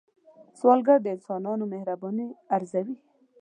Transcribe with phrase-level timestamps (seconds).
[0.59, 2.95] سوالګر د انسانانو مهرباني ارزوي